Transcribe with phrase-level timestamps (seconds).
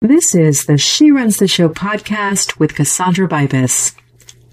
[0.00, 3.96] This is the She Runs the Show podcast with Cassandra Bibas,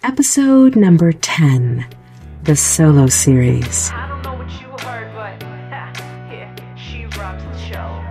[0.02, 1.86] episode number 10,
[2.42, 3.92] the solo series.
[3.92, 5.39] I don't know what you heard, but
[6.34, 8.02] yeah, she runs the show.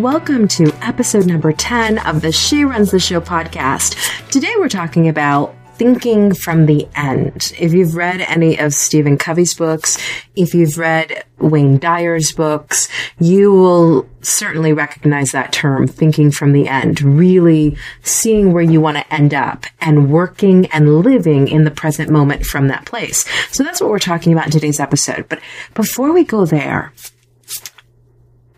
[0.00, 3.96] Welcome to episode number 10 of the She Runs the Show podcast.
[4.30, 7.54] Today we're talking about thinking from the end.
[7.58, 9.96] If you've read any of Stephen Covey's books,
[10.36, 12.86] if you've read Wayne Dyer's books,
[13.18, 18.98] you will certainly recognize that term, thinking from the end, really seeing where you want
[18.98, 23.26] to end up and working and living in the present moment from that place.
[23.50, 25.30] So that's what we're talking about in today's episode.
[25.30, 25.40] But
[25.72, 26.92] before we go there,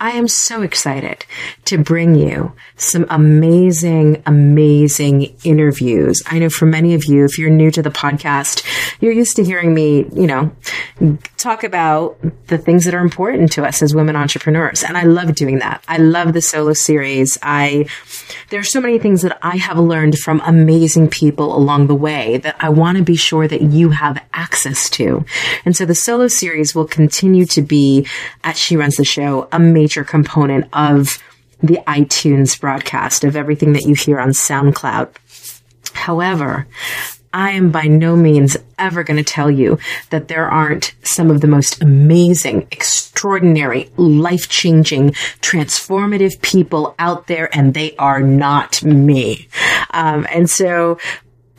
[0.01, 1.25] I am so excited
[1.67, 6.23] to bring you some amazing, amazing interviews.
[6.27, 8.65] I know for many of you, if you're new to the podcast,
[9.01, 10.53] you're used to hearing me, you know,
[11.37, 12.19] talk about
[12.49, 14.83] the things that are important to us as women entrepreneurs.
[14.83, 15.83] And I love doing that.
[15.89, 17.39] I love the solo series.
[17.43, 17.87] I,
[18.51, 22.39] there are so many things that I have learned from amazing people along the way
[22.39, 25.25] that I want to be sure that you have access to.
[25.65, 28.07] And so the solo series will continue to be
[28.45, 31.23] at She Runs the Show, a major component of
[31.63, 35.11] the iTunes broadcast of everything that you hear on SoundCloud.
[35.93, 36.67] However,
[37.35, 39.79] I am by no means ever going to tell you
[40.11, 47.55] that there aren't some of the most amazing, extraordinary, life changing, transformative people out there,
[47.57, 49.49] and they are not me.
[49.93, 50.99] Um, and so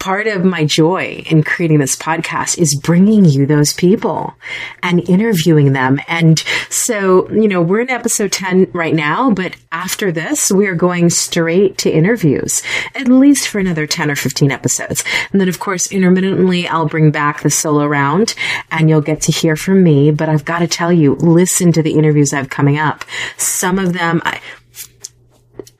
[0.03, 4.33] part of my joy in creating this podcast is bringing you those people
[4.81, 5.97] and interviewing them.
[6.09, 10.75] And so, you know, we're in episode 10 right now, but after this, we are
[10.75, 12.61] going straight to interviews,
[12.95, 15.05] at least for another 10 or 15 episodes.
[15.31, 18.35] And then, of course, intermittently, I'll bring back the solo round
[18.71, 20.11] and you'll get to hear from me.
[20.11, 23.05] But I've got to tell you, listen to the interviews I have coming up.
[23.37, 24.41] Some of them, I,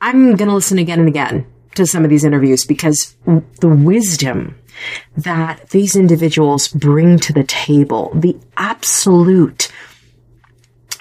[0.00, 4.56] I'm going to listen again and again to some of these interviews because the wisdom
[5.16, 9.70] that these individuals bring to the table, the absolute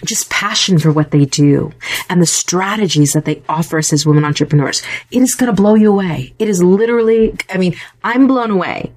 [0.05, 1.71] just passion for what they do
[2.09, 5.75] and the strategies that they offer us as women entrepreneurs, it is going to blow
[5.75, 6.33] you away.
[6.39, 8.91] It is literally, I mean, I'm blown away.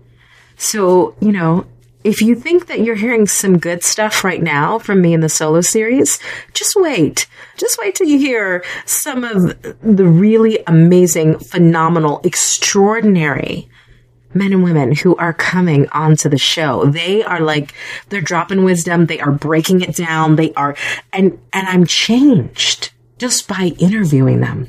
[0.56, 1.66] So, you know,
[2.06, 5.28] if you think that you're hearing some good stuff right now from me in the
[5.28, 6.20] solo series,
[6.54, 7.26] just wait.
[7.56, 13.68] Just wait till you hear some of the really amazing, phenomenal, extraordinary
[14.32, 16.84] men and women who are coming onto the show.
[16.84, 17.74] They are like,
[18.08, 19.06] they're dropping wisdom.
[19.06, 20.36] They are breaking it down.
[20.36, 20.76] They are,
[21.12, 24.68] and, and I'm changed just by interviewing them.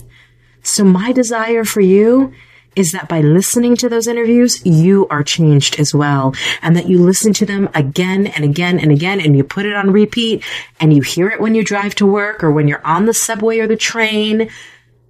[0.64, 2.34] So my desire for you
[2.78, 6.34] is that by listening to those interviews, you are changed as well.
[6.62, 9.74] And that you listen to them again and again and again and you put it
[9.74, 10.44] on repeat
[10.80, 13.58] and you hear it when you drive to work or when you're on the subway
[13.60, 14.50] or the train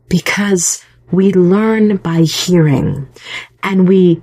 [0.07, 3.09] because we learn by hearing
[3.61, 4.21] and we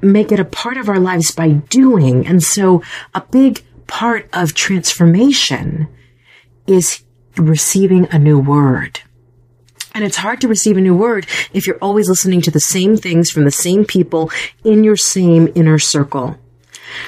[0.00, 2.24] make it a part of our lives by doing.
[2.24, 2.82] And so
[3.14, 5.88] a big part of transformation
[6.68, 7.02] is
[7.36, 9.00] receiving a new word.
[9.98, 12.96] And it's hard to receive a new word if you're always listening to the same
[12.96, 14.30] things from the same people
[14.62, 16.38] in your same inner circle.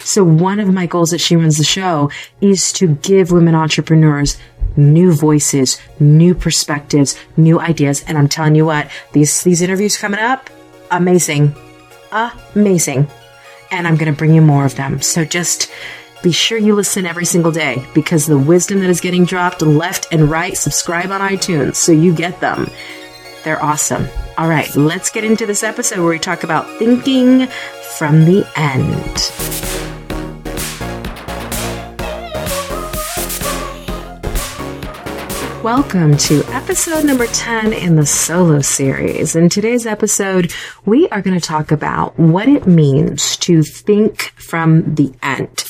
[0.00, 4.38] So one of my goals that she runs the show is to give women entrepreneurs
[4.76, 8.02] new voices, new perspectives, new ideas.
[8.08, 10.50] And I'm telling you what, these, these interviews coming up,
[10.90, 11.54] amazing,
[12.10, 13.06] amazing.
[13.70, 15.00] And I'm going to bring you more of them.
[15.00, 15.70] So just
[16.22, 20.06] be sure you listen every single day because the wisdom that is getting dropped left
[20.12, 22.70] and right, subscribe on iTunes so you get them.
[23.42, 24.06] They're awesome.
[24.36, 27.46] All right, let's get into this episode where we talk about thinking
[27.96, 29.00] from the end.
[35.64, 39.36] Welcome to episode number 10 in the solo series.
[39.36, 40.52] In today's episode,
[40.84, 45.69] we are going to talk about what it means to think from the end.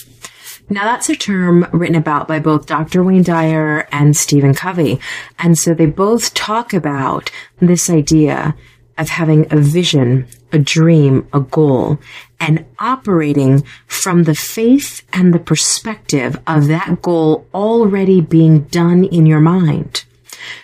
[0.73, 3.03] Now that's a term written about by both Dr.
[3.03, 5.01] Wayne Dyer and Stephen Covey.
[5.37, 8.55] And so they both talk about this idea
[8.97, 11.99] of having a vision, a dream, a goal,
[12.39, 19.27] and operating from the faith and the perspective of that goal already being done in
[19.27, 20.05] your mind.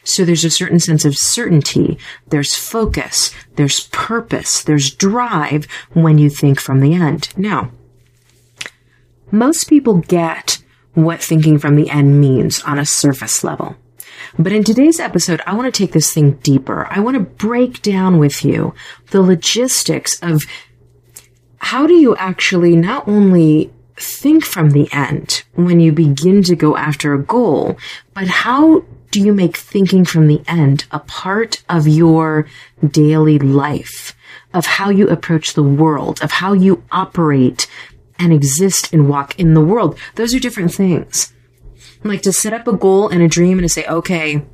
[0.05, 1.99] So there's a certain sense of certainty,
[2.29, 7.37] there's focus, there's purpose, there's drive when you think from the end.
[7.37, 7.73] Now,
[9.31, 10.59] most people get
[10.95, 13.77] what thinking from the end means on a surface level.
[14.39, 16.87] But in today's episode, I want to take this thing deeper.
[16.91, 18.75] I want to break down with you
[19.11, 20.43] the logistics of
[21.59, 26.77] how do you actually not only think from the end when you begin to go
[26.77, 27.79] after a goal,
[28.15, 32.47] but how do you make thinking from the end a part of your
[32.87, 34.15] daily life,
[34.53, 37.67] of how you approach the world, of how you operate
[38.19, 39.99] and exist and walk in the world?
[40.15, 41.33] Those are different things.
[42.05, 44.45] Like to set up a goal and a dream and to say, okay,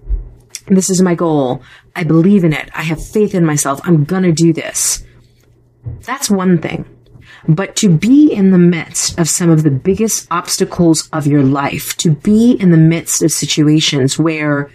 [0.67, 1.63] this is my goal.
[1.95, 2.71] I believe in it.
[2.75, 3.81] I have faith in myself.
[3.85, 5.05] I'm going to do this.
[6.03, 6.85] That's one thing.
[7.49, 11.97] But to be in the midst of some of the biggest obstacles of your life,
[11.99, 14.71] to be in the midst of situations where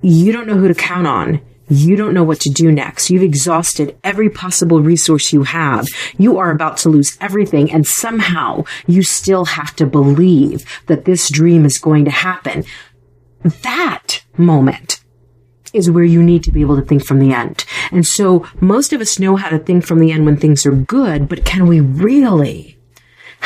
[0.00, 3.10] you don't know who to count on, you don't know what to do next.
[3.10, 5.86] You've exhausted every possible resource you have.
[6.16, 11.28] You are about to lose everything and somehow you still have to believe that this
[11.30, 12.64] dream is going to happen.
[13.42, 15.00] That moment
[15.72, 17.64] is where you need to be able to think from the end.
[17.90, 20.72] And so most of us know how to think from the end when things are
[20.72, 22.75] good, but can we really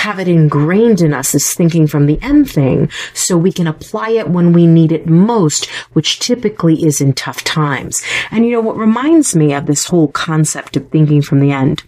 [0.01, 4.11] have it ingrained in us as thinking from the end thing so we can apply
[4.11, 8.03] it when we need it most, which typically is in tough times.
[8.31, 11.85] And you know what reminds me of this whole concept of thinking from the end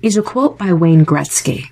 [0.00, 1.70] is a quote by Wayne Gretzky.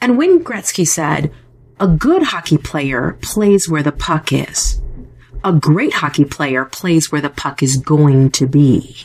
[0.00, 1.32] And Wayne Gretzky said,
[1.80, 4.80] a good hockey player plays where the puck is
[5.44, 8.96] a great hockey player plays where the puck is going to be.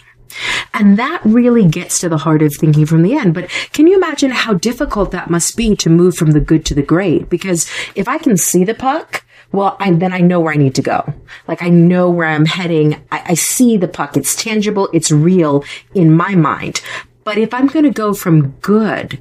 [0.74, 3.34] And that really gets to the heart of thinking from the end.
[3.34, 6.74] But can you imagine how difficult that must be to move from the good to
[6.74, 7.30] the great?
[7.30, 10.76] Because if I can see the puck, well, I, then I know where I need
[10.76, 11.14] to go.
[11.48, 12.96] Like I know where I'm heading.
[13.12, 14.18] I, I see the puck.
[14.18, 14.90] It's tangible.
[14.94, 15.64] It's real
[15.94, 16.82] in my mind.
[17.24, 19.20] But if I'm going to go from good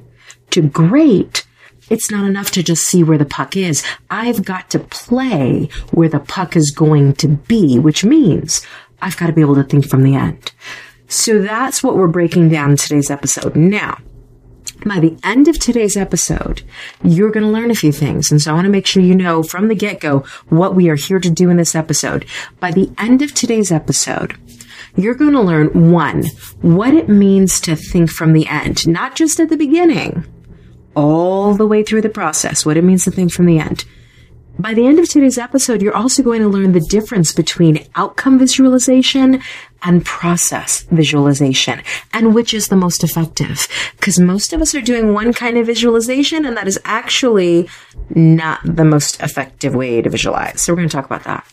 [0.49, 1.45] to great,
[1.89, 3.83] it's not enough to just see where the puck is.
[4.09, 8.65] I've got to play where the puck is going to be, which means
[9.01, 10.51] I've got to be able to think from the end.
[11.07, 13.55] So that's what we're breaking down in today's episode.
[13.55, 13.99] Now,
[14.85, 16.63] by the end of today's episode,
[17.03, 18.31] you're going to learn a few things.
[18.31, 20.19] And so I want to make sure you know from the get go
[20.49, 22.25] what we are here to do in this episode.
[22.59, 24.35] By the end of today's episode,
[24.95, 26.25] you're going to learn one,
[26.61, 30.25] what it means to think from the end, not just at the beginning,
[30.95, 33.85] all the way through the process, what it means to think from the end.
[34.59, 38.37] By the end of today's episode, you're also going to learn the difference between outcome
[38.37, 39.41] visualization
[39.83, 41.81] and process visualization
[42.13, 43.67] and which is the most effective.
[43.97, 47.69] Because most of us are doing one kind of visualization and that is actually
[48.09, 50.61] not the most effective way to visualize.
[50.61, 51.45] So we're going to talk about that.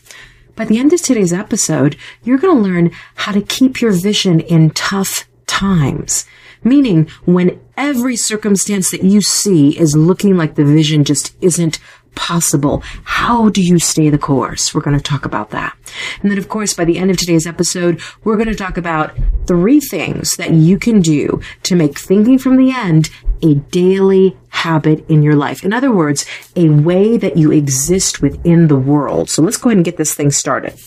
[0.55, 4.39] By the end of today's episode, you're going to learn how to keep your vision
[4.41, 6.25] in tough times.
[6.63, 11.79] Meaning when every circumstance that you see is looking like the vision just isn't
[12.15, 12.81] possible.
[13.03, 14.73] How do you stay the course?
[14.73, 15.75] We're going to talk about that.
[16.21, 19.17] And then, of course, by the end of today's episode, we're going to talk about
[19.47, 23.09] three things that you can do to make thinking from the end
[23.43, 25.63] a daily habit in your life.
[25.63, 26.25] In other words,
[26.55, 29.29] a way that you exist within the world.
[29.29, 30.79] So let's go ahead and get this thing started.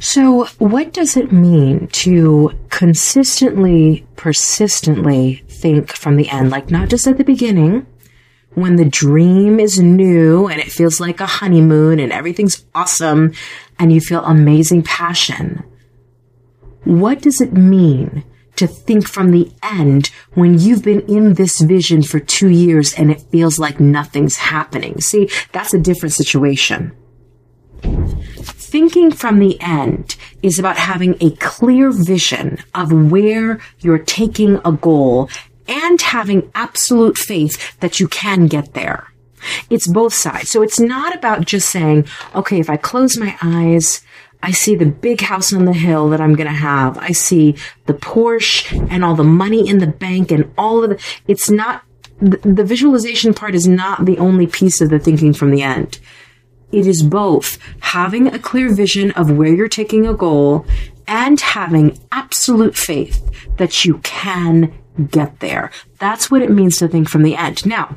[0.00, 6.50] So, what does it mean to consistently, persistently think from the end?
[6.50, 7.86] Like, not just at the beginning,
[8.54, 13.32] when the dream is new and it feels like a honeymoon and everything's awesome
[13.78, 15.64] and you feel amazing passion.
[16.84, 18.24] What does it mean
[18.56, 23.10] to think from the end when you've been in this vision for two years and
[23.10, 25.00] it feels like nothing's happening?
[25.00, 26.92] See, that's a different situation
[28.74, 34.72] thinking from the end is about having a clear vision of where you're taking a
[34.72, 35.30] goal
[35.66, 39.12] and having absolute faith that you can get there.
[39.70, 40.50] It's both sides.
[40.50, 44.02] So it's not about just saying, okay, if I close my eyes,
[44.42, 46.98] I see the big house on the hill that I'm going to have.
[46.98, 47.56] I see
[47.86, 51.82] the Porsche and all the money in the bank and all of the, it's not,
[52.20, 55.98] the, the visualization part is not the only piece of the thinking from the end.
[56.72, 60.66] It is both having a clear vision of where you're taking a goal
[61.06, 63.22] and having absolute faith
[63.58, 64.74] that you can
[65.10, 65.70] get there.
[65.98, 67.66] That's what it means to think from the end.
[67.66, 67.96] Now,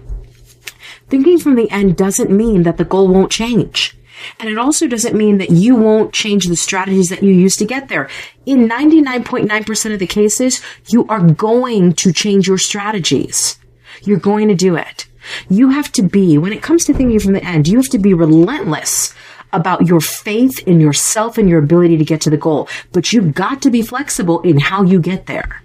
[1.09, 3.97] thinking from the end doesn't mean that the goal won't change.
[4.39, 7.65] And it also doesn't mean that you won't change the strategies that you use to
[7.65, 8.09] get there.
[8.45, 13.59] In 99.9% of the cases, you are going to change your strategies.
[14.03, 15.07] You're going to do it.
[15.49, 17.99] You have to be, when it comes to thinking from the end, you have to
[17.99, 19.13] be relentless
[19.53, 22.67] about your faith in yourself and your ability to get to the goal.
[22.91, 25.63] But you've got to be flexible in how you get there.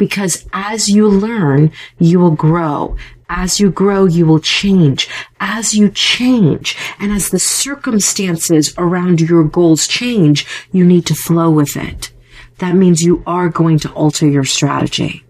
[0.00, 2.96] Because as you learn, you will grow.
[3.28, 5.08] As you grow, you will change.
[5.38, 11.50] As you change, and as the circumstances around your goals change, you need to flow
[11.50, 12.10] with it.
[12.58, 15.24] That means you are going to alter your strategy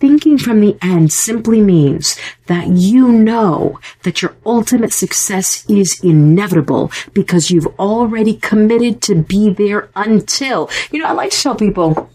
[0.00, 6.92] Thinking from the end simply means that you know that your ultimate success is inevitable
[7.12, 10.70] because you've already committed to be there until.
[10.92, 12.10] You know, I like to tell people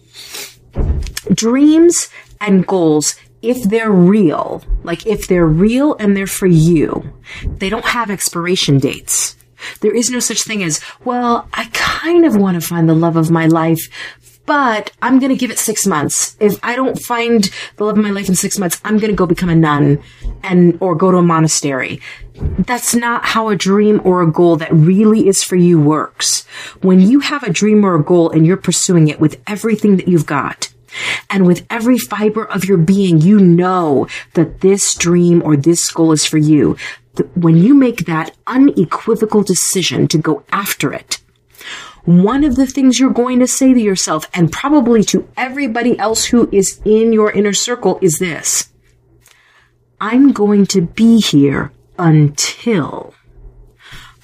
[1.33, 2.09] dreams
[2.41, 7.13] and goals if they're real, like if they're real and they're for you,
[7.45, 9.35] they don't have expiration dates.
[9.81, 13.17] There is no such thing as, well, I kind of want to find the love
[13.17, 13.89] of my life,
[14.45, 16.35] but I'm going to give it six months.
[16.39, 19.15] If I don't find the love of my life in six months, I'm going to
[19.15, 20.01] go become a nun
[20.43, 22.01] and, or go to a monastery.
[22.35, 26.45] That's not how a dream or a goal that really is for you works.
[26.81, 30.07] When you have a dream or a goal and you're pursuing it with everything that
[30.07, 30.73] you've got,
[31.29, 36.11] and with every fiber of your being, you know that this dream or this goal
[36.11, 36.77] is for you.
[37.35, 41.19] When you make that unequivocal decision to go after it,
[42.05, 46.25] one of the things you're going to say to yourself and probably to everybody else
[46.25, 48.69] who is in your inner circle is this.
[50.01, 53.13] I'm going to be here until,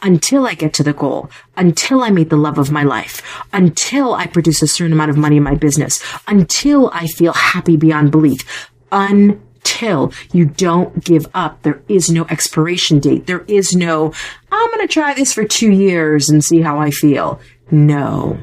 [0.01, 3.21] until I get to the goal, until I meet the love of my life,
[3.53, 7.77] until I produce a certain amount of money in my business, until I feel happy
[7.77, 11.61] beyond belief, until you don't give up.
[11.61, 13.25] There is no expiration date.
[13.25, 14.11] There is no,
[14.51, 17.39] I'm going to try this for two years and see how I feel.
[17.71, 18.39] No.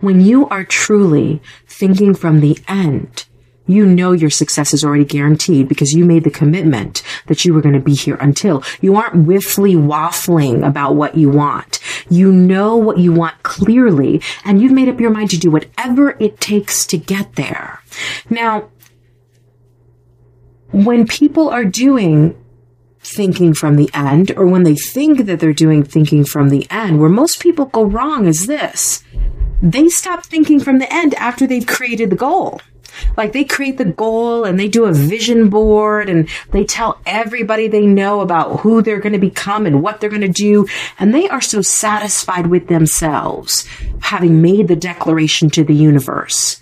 [0.00, 3.26] When you are truly thinking from the end,
[3.66, 7.60] you know your success is already guaranteed because you made the commitment that you were
[7.60, 8.64] going to be here until.
[8.80, 11.78] You aren't whiffly waffling about what you want.
[12.08, 16.16] You know what you want clearly and you've made up your mind to do whatever
[16.18, 17.82] it takes to get there.
[18.30, 18.70] Now,
[20.70, 22.42] when people are doing
[23.00, 27.00] thinking from the end, or when they think that they're doing thinking from the end,
[27.00, 29.02] where most people go wrong is this.
[29.62, 32.60] They stop thinking from the end after they've created the goal.
[33.16, 37.68] Like they create the goal and they do a vision board and they tell everybody
[37.68, 40.66] they know about who they're going to become and what they're going to do.
[40.98, 43.66] And they are so satisfied with themselves
[44.00, 46.60] having made the declaration to the universe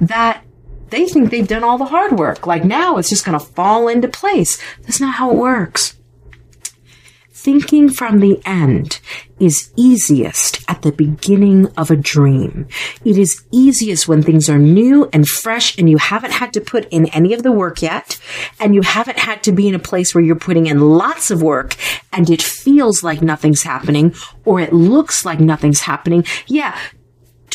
[0.00, 0.42] that
[0.90, 2.46] they think they've done all the hard work.
[2.46, 4.60] Like now it's just going to fall into place.
[4.82, 5.96] That's not how it works.
[7.30, 8.98] Thinking from the end
[9.38, 12.66] is easiest at the beginning of a dream.
[13.04, 16.88] It is easiest when things are new and fresh and you haven't had to put
[16.90, 18.18] in any of the work yet.
[18.58, 21.40] And you haven't had to be in a place where you're putting in lots of
[21.40, 21.76] work
[22.12, 24.14] and it feels like nothing's happening
[24.44, 26.24] or it looks like nothing's happening.
[26.48, 26.76] Yeah,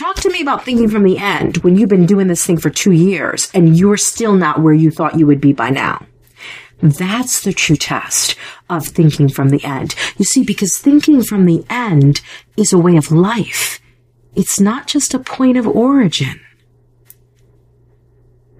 [0.01, 2.71] Talk to me about thinking from the end when you've been doing this thing for
[2.71, 6.07] two years and you're still not where you thought you would be by now.
[6.81, 8.35] That's the true test
[8.67, 9.93] of thinking from the end.
[10.17, 12.21] You see, because thinking from the end
[12.57, 13.79] is a way of life.
[14.33, 16.41] It's not just a point of origin.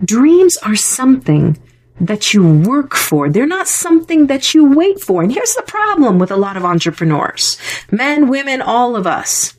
[0.06, 1.58] Dreams are something
[2.00, 3.32] that you work for.
[3.32, 5.24] They're not something that you wait for.
[5.24, 7.58] And here's the problem with a lot of entrepreneurs.
[7.90, 9.58] Men, women, all of us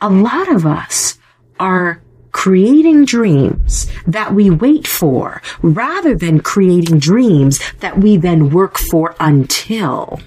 [0.00, 1.18] a lot of us
[1.58, 2.02] are
[2.32, 9.14] creating dreams that we wait for rather than creating dreams that we then work for
[9.18, 10.20] until.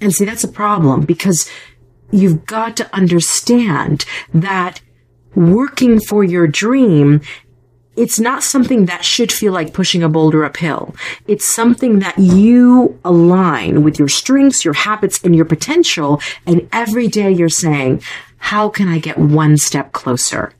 [0.00, 1.48] And see, that's a problem because
[2.10, 4.80] you've got to understand that
[5.34, 7.20] working for your dream
[7.96, 10.94] it's not something that should feel like pushing a boulder uphill.
[11.26, 16.20] It's something that you align with your strengths, your habits, and your potential.
[16.46, 18.02] And every day you're saying,
[18.38, 20.52] how can I get one step closer?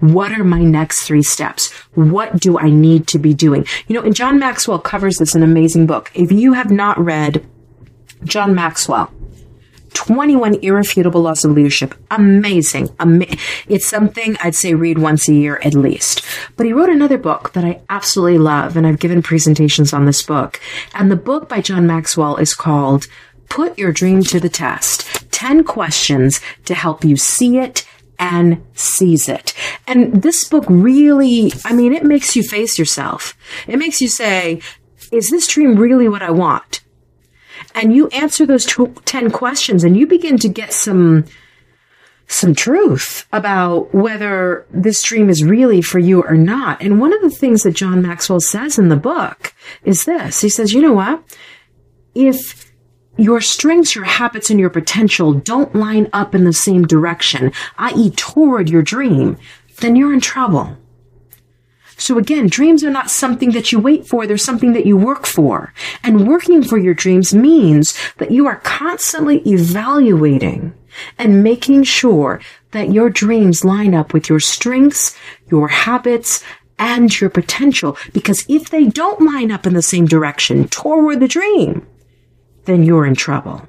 [0.00, 1.70] What are my next three steps?
[1.94, 3.64] What do I need to be doing?
[3.86, 6.10] You know, and John Maxwell covers this in an amazing book.
[6.12, 7.46] If you have not read
[8.24, 9.12] John Maxwell,
[9.94, 11.94] 21 irrefutable laws of leadership.
[12.10, 12.90] Amazing.
[13.00, 13.36] Ama-
[13.68, 16.24] it's something I'd say read once a year at least.
[16.56, 20.22] But he wrote another book that I absolutely love, and I've given presentations on this
[20.22, 20.60] book.
[20.94, 23.06] And the book by John Maxwell is called
[23.48, 27.86] Put Your Dream to the Test 10 Questions to Help You See It
[28.18, 29.52] and seize it.
[29.86, 33.36] And this book really, I mean, it makes you face yourself.
[33.66, 34.60] It makes you say,
[35.10, 36.82] is this dream really what I want?
[37.74, 41.24] And you answer those 10 questions and you begin to get some
[42.28, 46.80] some truth about whether this dream is really for you or not.
[46.80, 50.40] And one of the things that John Maxwell says in the book is this.
[50.40, 51.22] He says, you know what?
[52.14, 52.72] If
[53.18, 58.10] your strengths, your habits, and your potential don't line up in the same direction, i.e.
[58.10, 59.36] toward your dream,
[59.80, 60.76] then you're in trouble.
[61.96, 64.26] So again, dreams are not something that you wait for.
[64.26, 65.72] They're something that you work for.
[66.02, 70.74] And working for your dreams means that you are constantly evaluating
[71.18, 72.40] and making sure
[72.72, 75.16] that your dreams line up with your strengths,
[75.50, 76.42] your habits,
[76.78, 77.96] and your potential.
[78.12, 81.86] Because if they don't line up in the same direction toward the dream,
[82.64, 83.68] then you're in trouble.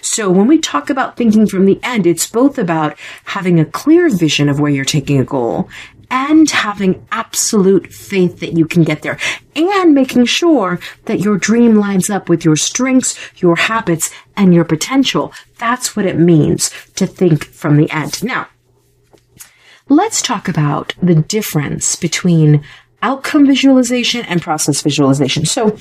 [0.00, 4.08] So when we talk about thinking from the end, it's both about having a clear
[4.08, 5.68] vision of where you're taking a goal
[6.10, 9.18] and having absolute faith that you can get there
[9.54, 14.64] and making sure that your dream lines up with your strengths, your habits, and your
[14.64, 15.32] potential.
[15.58, 18.22] That's what it means to think from the end.
[18.22, 18.48] Now,
[19.88, 22.62] let's talk about the difference between
[23.02, 25.44] outcome visualization and process visualization.
[25.44, 25.76] So,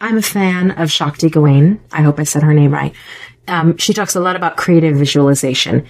[0.00, 1.80] I'm a fan of Shakti Gawain.
[1.90, 2.94] I hope I said her name right.
[3.48, 5.86] Um, she talks a lot about creative visualization.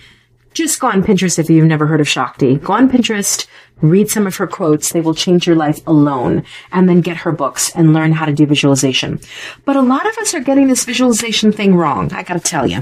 [0.56, 2.56] Just go on Pinterest if you've never heard of Shakti.
[2.56, 3.46] Go on Pinterest,
[3.82, 4.90] read some of her quotes.
[4.90, 6.44] They will change your life alone.
[6.72, 9.20] And then get her books and learn how to do visualization.
[9.66, 12.10] But a lot of us are getting this visualization thing wrong.
[12.14, 12.78] I gotta tell you.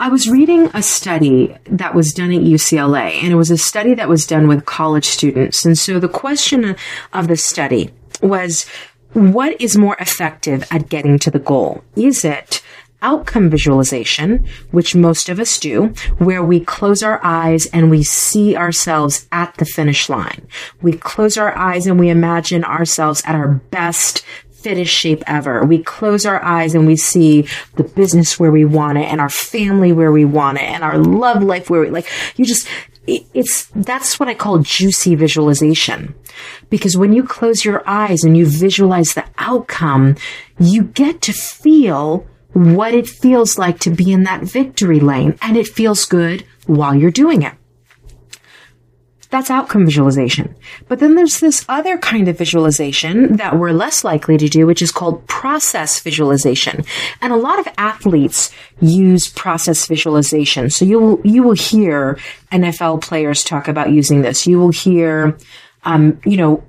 [0.00, 3.92] I was reading a study that was done at UCLA, and it was a study
[3.92, 5.66] that was done with college students.
[5.66, 6.74] And so the question
[7.12, 7.90] of the study
[8.22, 8.64] was
[9.12, 11.84] what is more effective at getting to the goal?
[11.96, 12.62] Is it
[13.02, 18.56] outcome visualization, which most of us do, where we close our eyes and we see
[18.56, 20.46] ourselves at the finish line.
[20.80, 24.24] We close our eyes and we imagine ourselves at our best
[24.62, 25.64] fittest shape ever.
[25.64, 29.28] We close our eyes and we see the business where we want it and our
[29.28, 32.68] family where we want it and our love life where we like, you just,
[33.06, 36.14] it's, that's what I call juicy visualization.
[36.70, 40.16] Because when you close your eyes and you visualize the outcome,
[40.60, 45.56] you get to feel what it feels like to be in that victory lane and
[45.56, 47.54] it feels good while you're doing it.
[49.32, 50.54] That's outcome visualization.
[50.88, 54.82] But then there's this other kind of visualization that we're less likely to do, which
[54.82, 56.84] is called process visualization.
[57.22, 60.68] And a lot of athletes use process visualization.
[60.68, 62.18] So you will, you will hear
[62.52, 64.46] NFL players talk about using this.
[64.46, 65.38] You will hear,
[65.84, 66.62] um, you know,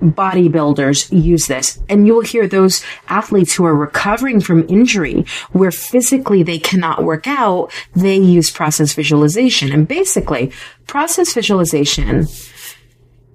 [0.00, 1.78] bodybuilders use this.
[1.88, 7.04] And you will hear those athletes who are recovering from injury where physically they cannot
[7.04, 9.72] work out, they use process visualization.
[9.72, 10.52] And basically,
[10.86, 12.26] process visualization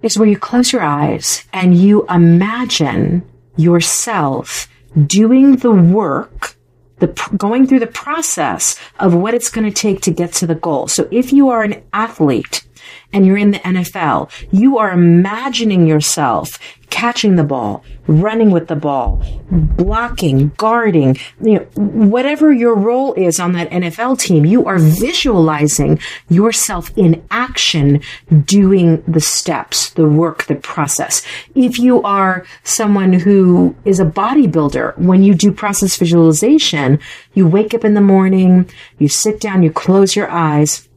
[0.02, 3.24] is where you close your eyes and you imagine
[3.56, 4.68] yourself
[5.08, 6.56] doing the work
[7.00, 10.56] the going through the process of what it's going to take to get to the
[10.56, 10.88] goal.
[10.88, 12.66] So if you are an athlete
[13.12, 16.60] and you're in the NFL, you are imagining yourself
[17.04, 23.42] catching the ball, running with the ball, blocking, guarding, you know, whatever your role is
[23.42, 28.02] on that NFL team, you are visualizing yourself in action
[28.46, 31.22] doing the steps, the work, the process.
[31.56, 37.00] If you are someone who is a bodybuilder, when you do process visualization,
[37.34, 40.88] you wake up in the morning, you sit down, you close your eyes,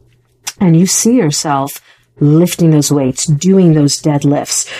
[0.61, 1.81] and you see yourself
[2.21, 4.71] lifting those weights, doing those deadlifts,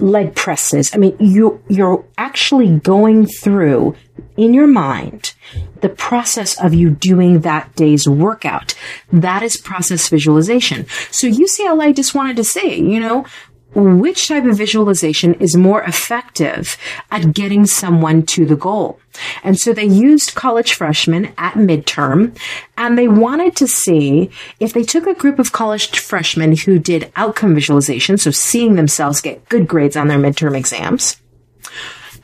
[0.00, 0.94] leg presses.
[0.94, 3.94] I mean, you, you're actually going through
[4.36, 5.34] in your mind
[5.80, 8.74] the process of you doing that day's workout.
[9.12, 10.86] That is process visualization.
[11.10, 13.24] So UCLA just wanted to say, you know,
[13.74, 16.76] which type of visualization is more effective
[17.10, 18.98] at getting someone to the goal.
[19.42, 22.36] And so they used college freshmen at midterm
[22.76, 27.12] and they wanted to see if they took a group of college freshmen who did
[27.16, 31.20] outcome visualization, so seeing themselves get good grades on their midterm exams,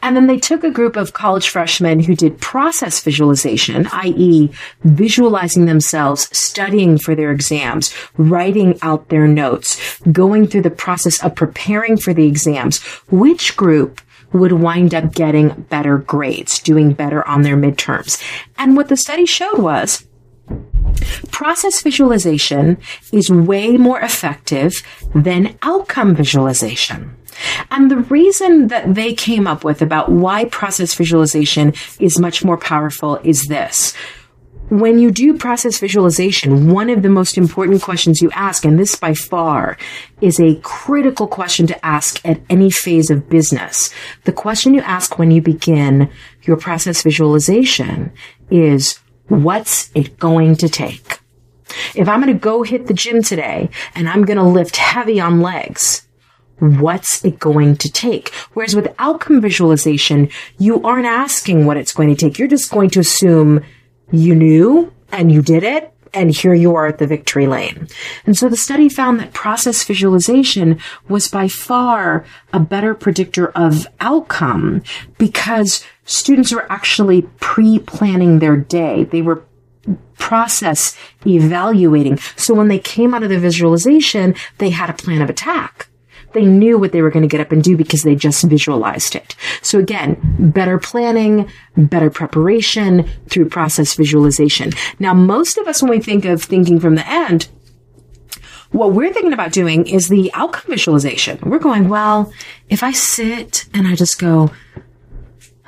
[0.02, 4.50] and then they took a group of college freshmen who did process visualization, i.e.,
[4.82, 11.34] visualizing themselves studying for their exams, writing out their notes, going through the process of
[11.34, 12.82] preparing for the exams.
[13.10, 14.00] Which group
[14.32, 18.22] would wind up getting better grades, doing better on their midterms?
[18.58, 20.06] And what the study showed was
[21.30, 22.78] Process visualization
[23.12, 24.74] is way more effective
[25.14, 27.16] than outcome visualization.
[27.70, 32.56] And the reason that they came up with about why process visualization is much more
[32.56, 33.94] powerful is this.
[34.70, 38.94] When you do process visualization, one of the most important questions you ask, and this
[38.94, 39.76] by far
[40.20, 43.92] is a critical question to ask at any phase of business.
[44.24, 46.08] The question you ask when you begin
[46.42, 48.12] your process visualization
[48.48, 51.18] is, what's it going to take?
[51.96, 55.20] If I'm going to go hit the gym today and I'm going to lift heavy
[55.20, 56.06] on legs,
[56.60, 58.32] what's it going to take?
[58.52, 62.38] Whereas with outcome visualization, you aren't asking what it's going to take.
[62.38, 63.64] You're just going to assume
[64.12, 65.92] you knew and you did it.
[66.12, 67.86] And here you are at the victory lane.
[68.26, 73.86] And so the study found that process visualization was by far a better predictor of
[74.00, 74.82] outcome
[75.18, 79.04] because students were actually pre-planning their day.
[79.04, 79.44] They were
[80.18, 80.96] process
[81.26, 82.18] evaluating.
[82.36, 85.89] So when they came out of the visualization, they had a plan of attack.
[86.32, 89.14] They knew what they were going to get up and do because they just visualized
[89.16, 89.34] it.
[89.62, 94.72] So again, better planning, better preparation through process visualization.
[94.98, 97.48] Now, most of us, when we think of thinking from the end,
[98.70, 101.38] what we're thinking about doing is the outcome visualization.
[101.42, 102.32] We're going, well,
[102.68, 104.50] if I sit and I just go,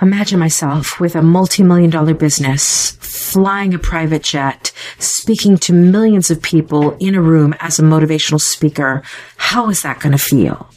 [0.02, 6.42] imagine myself with a multi-million dollar business, flying a private jet, speaking to millions of
[6.42, 9.02] people in a room as a motivational speaker.
[9.36, 10.68] How is that going to feel?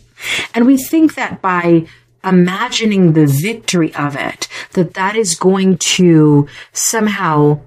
[0.54, 1.88] And we think that by
[2.24, 7.60] imagining the victory of it, that that is going to somehow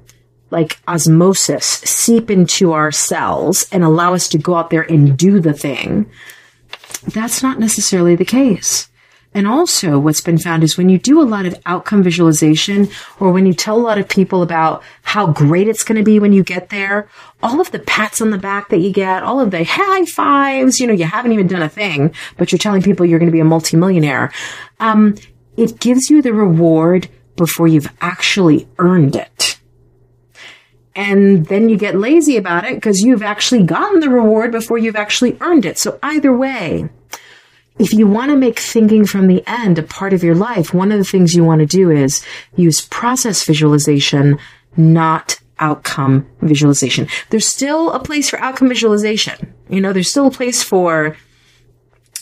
[0.51, 5.41] like osmosis seep into our cells and allow us to go out there and do
[5.41, 6.11] the thing.
[7.09, 8.88] That's not necessarily the case.
[9.35, 12.89] And also what's been found is when you do a lot of outcome visualization
[13.21, 16.19] or when you tell a lot of people about how great it's going to be
[16.19, 17.09] when you get there,
[17.43, 20.81] all of the pats on the back that you get, all of the high fives,
[20.81, 23.33] you know, you haven't even done a thing, but you're telling people you're going to
[23.33, 24.33] be a multimillionaire.
[24.81, 25.15] Um,
[25.57, 29.59] it gives you the reward before you've actually earned it
[30.99, 34.97] and then you get lazy about it because you've actually gotten the reward before you've
[34.97, 35.79] actually earned it.
[35.79, 36.89] So either way,
[37.79, 40.93] if you want to make thinking from the end a part of your life, one
[40.93, 42.25] of the things you want to do is
[42.57, 44.39] use process visualization,
[44.77, 47.09] not outcome visualization.
[47.31, 49.55] There's still a place for outcome visualization.
[49.69, 51.17] You know, there's still a place for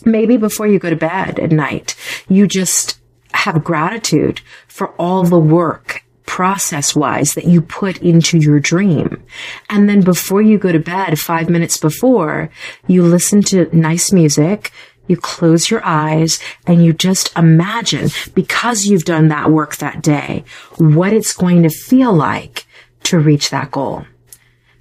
[0.04, 1.96] maybe before you go to bed at night,
[2.28, 3.00] you just
[3.32, 9.22] have gratitude for all the work process wise that you put into your dream.
[9.70, 12.50] And then before you go to bed, five minutes before,
[12.88, 14.72] you listen to nice music,
[15.06, 20.44] you close your eyes and you just imagine because you've done that work that day,
[20.78, 22.66] what it's going to feel like
[23.04, 24.04] to reach that goal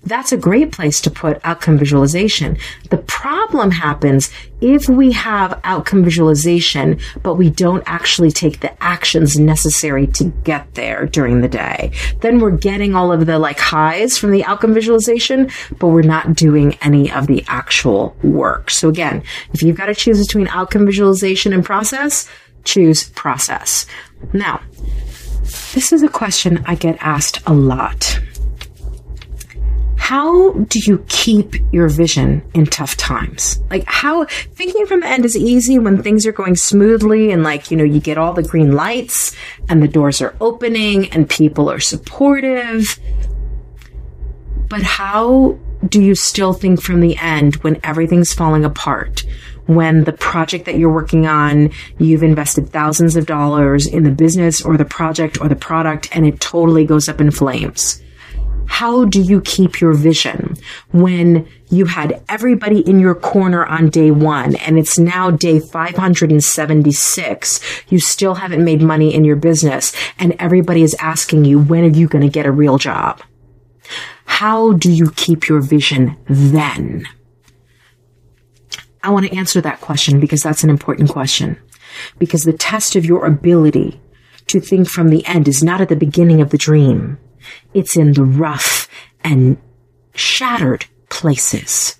[0.06, 2.58] that's a great place to put outcome visualization.
[2.90, 4.30] The problem happens
[4.62, 10.74] if we have outcome visualization, but we don't actually take the actions necessary to get
[10.76, 11.92] there during the day.
[12.22, 16.36] Then we're getting all of the like highs from the outcome visualization, but we're not
[16.36, 18.70] doing any of the actual work.
[18.70, 22.30] So again, if you've got to choose between outcome visualization and process,
[22.64, 23.86] choose process.
[24.34, 24.62] Now,
[25.74, 28.20] this is a question I get asked a lot
[30.06, 33.60] how do you keep your vision in tough times?
[33.72, 37.72] Like how thinking from the end is easy when things are going smoothly and like,
[37.72, 39.36] you know, you get all the green lights
[39.68, 43.00] and the doors are opening and people are supportive.
[44.70, 45.58] But how
[45.90, 49.26] do you still think from the end when everything's falling apart?
[49.66, 54.62] When the project that you're working on, you've invested thousands of dollars in the business
[54.62, 58.04] or the project or the product and it totally goes up in flames
[58.68, 60.56] how do you keep your vision
[60.92, 67.84] when you had everybody in your corner on day one and it's now day 576?
[67.90, 71.90] You still haven't made money in your business and everybody is asking you, when are
[71.90, 73.22] you going to get a real job?
[74.26, 77.08] How do you keep your vision then?
[79.04, 81.58] I want to answer that question because that's an important question.
[82.18, 84.02] Because the test of your ability
[84.48, 87.18] to think from the end is not at the beginning of the dream.
[87.74, 88.88] It's in the rough
[89.24, 89.58] and
[90.14, 91.96] shattered places.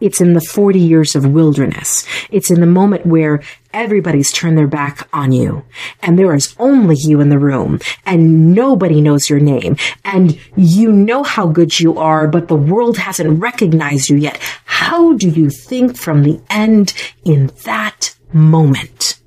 [0.00, 2.06] It's in the 40 years of wilderness.
[2.30, 5.64] It's in the moment where everybody's turned their back on you
[6.02, 10.90] and there is only you in the room and nobody knows your name and you
[10.90, 14.38] know how good you are, but the world hasn't recognized you yet.
[14.64, 19.20] How do you think from the end in that moment?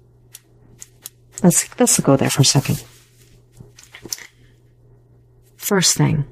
[1.43, 2.83] Let's, let's go there for a second.
[5.61, 6.25] First thing,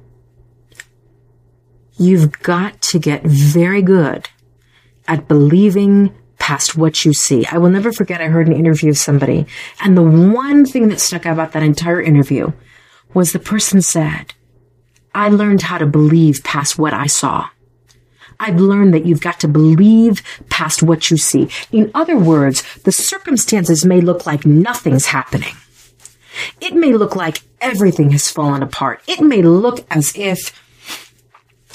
[1.98, 4.28] you've got to get very good
[5.08, 7.46] at believing past what you see.
[7.46, 9.46] I will never forget, I heard an interview of somebody,
[9.82, 12.52] and the one thing that stuck out about that entire interview
[13.13, 14.34] was the person said,
[15.13, 17.50] I learned how to believe past what I saw.
[18.39, 21.50] I've learned that you've got to believe past what you see.
[21.72, 25.54] In other words, the circumstances may look like nothing's happening.
[26.62, 29.02] It may look like everything has fallen apart.
[29.08, 30.62] It may look as if,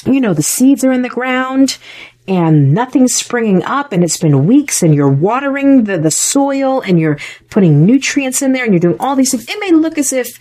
[0.06, 1.78] you know, the seeds are in the ground
[2.26, 6.98] and nothing's springing up and it's been weeks and you're watering the, the soil and
[6.98, 7.18] you're
[7.50, 9.48] putting nutrients in there and you're doing all these things.
[9.48, 10.38] It may look as if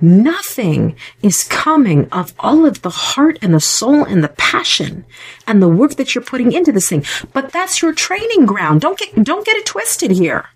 [0.00, 5.04] nothing is coming of all of the heart and the soul and the passion
[5.46, 7.04] and the work that you're putting into this thing.
[7.32, 8.80] But that's your training ground.
[8.80, 10.48] Don't get, don't get it twisted here.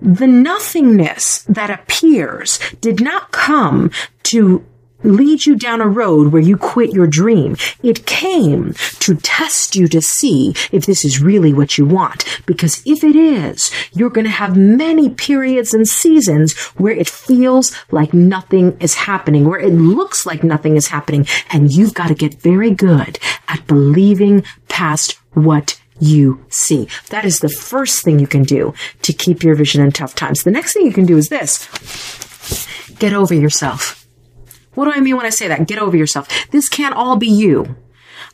[0.00, 3.90] The nothingness that appears did not come
[4.24, 4.64] to
[5.04, 7.56] lead you down a road where you quit your dream.
[7.82, 12.24] It came to test you to see if this is really what you want.
[12.46, 17.74] Because if it is, you're going to have many periods and seasons where it feels
[17.90, 21.26] like nothing is happening, where it looks like nothing is happening.
[21.50, 26.88] And you've got to get very good at believing past what you see.
[27.10, 30.42] That is the first thing you can do to keep your vision in tough times.
[30.42, 31.66] The next thing you can do is this.
[32.98, 34.06] Get over yourself.
[34.74, 35.66] What do I mean when I say that?
[35.66, 36.28] Get over yourself.
[36.50, 37.76] This can't all be you.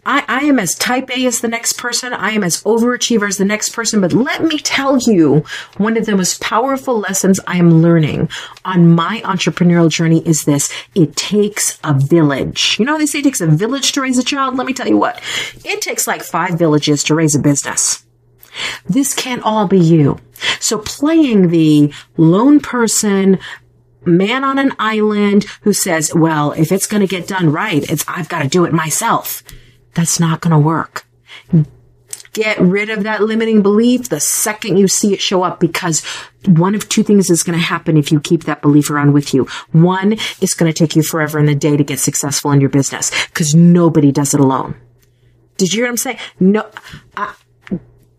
[0.07, 2.13] I, I am as type A as the next person.
[2.13, 4.01] I am as overachiever as the next person.
[4.01, 5.45] But let me tell you,
[5.77, 8.29] one of the most powerful lessons I am learning
[8.65, 10.73] on my entrepreneurial journey is this.
[10.95, 12.77] It takes a village.
[12.79, 14.57] You know, they say it takes a village to raise a child.
[14.57, 15.21] Let me tell you what,
[15.65, 18.05] it takes like five villages to raise a business.
[18.87, 20.21] This can't all be you.
[20.61, 23.39] So playing the lone person,
[24.05, 28.05] man on an island who says, well, if it's going to get done right, it's,
[28.07, 29.43] I've got to do it myself.
[29.95, 31.07] That's not going to work.
[32.33, 36.05] Get rid of that limiting belief the second you see it show up because
[36.47, 39.33] one of two things is going to happen if you keep that belief around with
[39.33, 39.45] you.
[39.71, 42.71] One, it's going to take you forever in the day to get successful in your
[42.71, 44.75] business because nobody does it alone.
[45.59, 46.19] Did you hear what I'm saying?
[46.41, 46.69] No,
[47.17, 47.33] uh,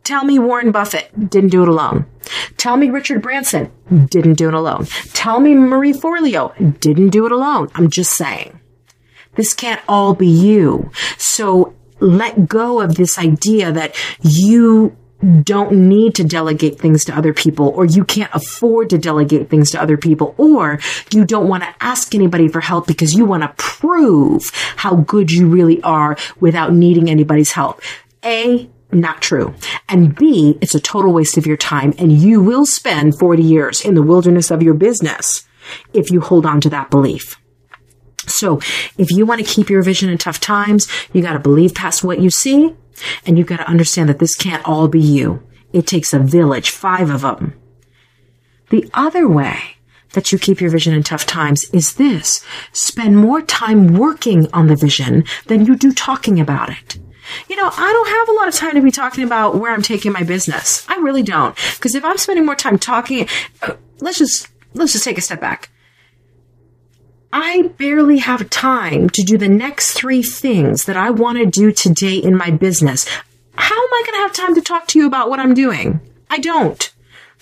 [0.05, 2.05] tell me Warren Buffett didn't do it alone.
[2.55, 3.69] Tell me Richard Branson
[4.07, 4.85] didn't do it alone.
[5.11, 7.69] Tell me Marie Forleo didn't do it alone.
[7.75, 8.61] I'm just saying.
[9.35, 10.91] This can't all be you.
[11.17, 14.95] So let go of this idea that you
[15.43, 19.71] don't need to delegate things to other people or you can't afford to delegate things
[19.71, 20.79] to other people or
[21.11, 25.31] you don't want to ask anybody for help because you want to prove how good
[25.31, 27.81] you really are without needing anybody's help.
[28.23, 29.55] A, not true.
[29.89, 33.83] And B, it's a total waste of your time and you will spend 40 years
[33.83, 35.47] in the wilderness of your business
[35.93, 37.39] if you hold on to that belief.
[38.27, 38.59] So
[38.97, 42.03] if you want to keep your vision in tough times, you got to believe past
[42.03, 42.75] what you see
[43.25, 45.43] and you got to understand that this can't all be you.
[45.73, 47.53] It takes a village, five of them.
[48.69, 49.59] The other way
[50.13, 52.43] that you keep your vision in tough times is this.
[52.71, 56.97] Spend more time working on the vision than you do talking about it.
[57.49, 59.81] You know, I don't have a lot of time to be talking about where I'm
[59.81, 60.87] taking my business.
[60.87, 61.55] I really don't.
[61.75, 63.27] Because if I'm spending more time talking,
[63.63, 65.69] uh, let's just, let's just take a step back.
[67.37, 71.73] I barely have time to do the next three things that I want to do
[71.73, 73.05] today in my business.
[73.57, 75.99] How am I going to have time to talk to you about what I'm doing?
[76.29, 76.93] I don't.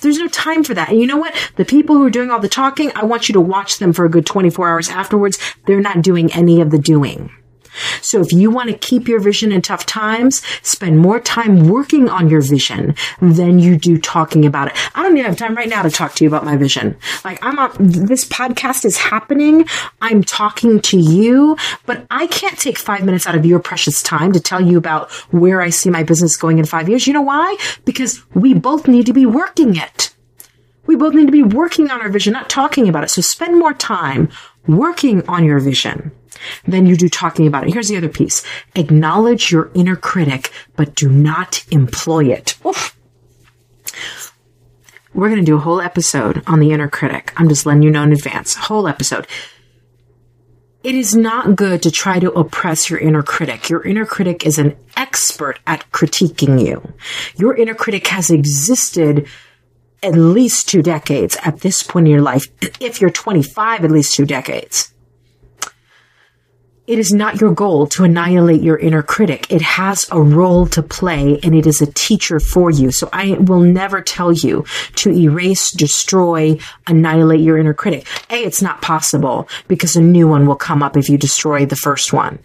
[0.01, 0.89] There's no time for that.
[0.89, 1.36] And you know what?
[1.58, 4.03] The people who are doing all the talking, I want you to watch them for
[4.03, 5.38] a good 24 hours afterwards.
[5.67, 7.29] They're not doing any of the doing.
[8.02, 12.10] So if you want to keep your vision in tough times, spend more time working
[12.10, 14.92] on your vision than you do talking about it.
[14.96, 16.98] I don't even have time right now to talk to you about my vision.
[17.24, 19.66] Like I'm on, this podcast is happening.
[20.02, 24.32] I'm talking to you, but I can't take five minutes out of your precious time
[24.34, 27.08] to tell you about where I see my business going in five years.
[27.08, 27.58] You know why?
[27.86, 30.14] Because we both need to be working it.
[30.86, 33.10] We both need to be working on our vision, not talking about it.
[33.10, 34.30] So spend more time
[34.68, 36.12] working on your vision
[36.67, 37.74] than you do talking about it.
[37.74, 38.43] Here's the other piece.
[38.76, 42.58] Acknowledge your inner critic, but do not employ it.
[42.65, 42.98] Oof.
[45.13, 47.34] We're going to do a whole episode on the inner critic.
[47.38, 48.56] I'm just letting you know in advance.
[48.56, 49.28] A whole episode.
[50.84, 53.69] It is not good to try to oppress your inner critic.
[53.69, 56.93] Your inner critic is an expert at critiquing you.
[57.38, 59.28] Your inner critic has existed
[60.02, 62.48] at least two decades at this point in your life.
[62.82, 64.93] If you're 25, at least two decades.
[66.86, 69.50] It is not your goal to annihilate your inner critic.
[69.50, 72.91] It has a role to play and it is a teacher for you.
[72.91, 74.65] So I will never tell you
[74.96, 78.06] to erase, destroy, annihilate your inner critic.
[78.30, 81.78] A, it's not possible because a new one will come up if you destroy the
[81.78, 82.38] first one.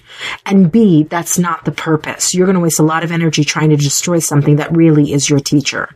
[0.46, 2.32] And B, that's not the purpose.
[2.32, 5.28] You're going to waste a lot of energy trying to destroy something that really is
[5.28, 5.88] your teacher.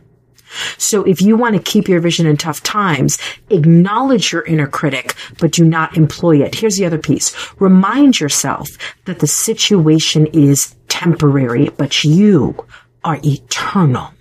[0.77, 3.17] So if you want to keep your vision in tough times,
[3.49, 6.55] acknowledge your inner critic, but do not employ it.
[6.55, 7.33] Here's the other piece.
[7.59, 12.55] Remind yourself that the situation is temporary, but you
[13.03, 14.13] are eternal.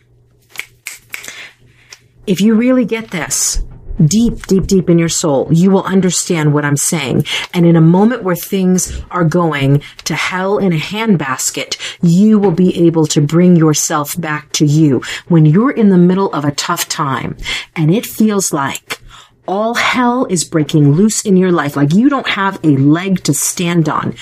[2.26, 3.62] If you really get this,
[4.04, 7.24] deep, deep, deep in your soul, you will understand what I'm saying.
[7.52, 12.52] And in a moment where things are going to hell in a handbasket, you will
[12.52, 15.02] be able to bring yourself back to you.
[15.28, 17.36] When you're in the middle of a tough time
[17.76, 19.00] and it feels like
[19.46, 23.34] all hell is breaking loose in your life, like you don't have a leg to
[23.34, 24.14] stand on,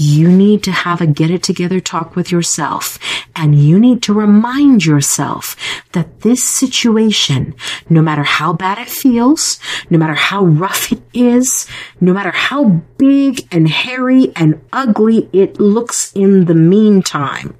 [0.00, 2.98] you need to have a get it together talk with yourself.
[3.34, 5.56] And you need to remind yourself
[5.92, 7.54] that this situation,
[7.88, 9.58] no matter how bad it feels,
[9.90, 11.66] no matter how rough it is,
[12.00, 17.56] no matter how big and hairy and ugly it looks in the meantime,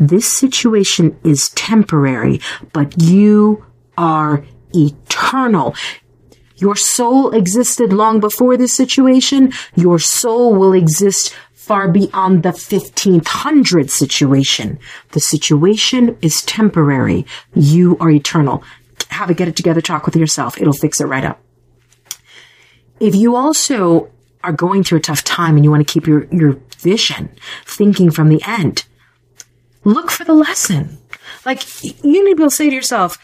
[0.00, 2.40] this situation is temporary,
[2.72, 3.64] but you
[3.96, 5.74] are eternal.
[6.58, 9.52] Your soul existed long before this situation.
[9.74, 14.78] Your soul will exist far beyond the 1500 situation.
[15.10, 17.26] The situation is temporary.
[17.54, 18.62] You are eternal.
[19.10, 20.60] Have a get it together talk with yourself.
[20.60, 21.40] It'll fix it right up.
[23.00, 24.10] If you also
[24.42, 27.30] are going through a tough time and you want to keep your, your vision
[27.64, 28.84] thinking from the end,
[29.84, 30.98] look for the lesson.
[31.44, 33.18] Like you need to be able to say to yourself,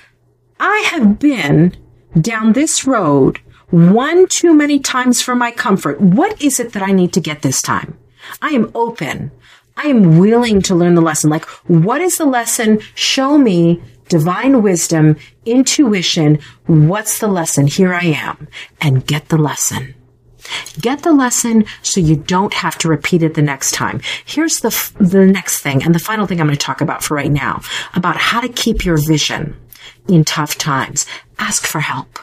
[0.61, 1.77] I have been
[2.21, 6.01] down this road one too many times for my comfort.
[6.01, 7.99] What is it that I need to get this time?
[8.41, 9.33] I am open.
[9.77, 11.31] I am willing to learn the lesson.
[11.31, 12.81] Like, what is the lesson?
[12.95, 16.39] Show me divine wisdom, intuition.
[16.67, 17.67] What's the lesson?
[17.67, 18.49] Here I am
[18.81, 19.95] and get the lesson.
[20.81, 24.01] Get the lesson so you don't have to repeat it the next time.
[24.25, 27.03] Here's the, f- the next thing and the final thing I'm going to talk about
[27.03, 27.63] for right now
[27.95, 29.57] about how to keep your vision
[30.09, 31.07] in tough times.
[31.39, 32.19] Ask for help.